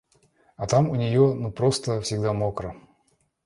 [0.55, 2.75] А там у нее, ну, просто всегда мокро.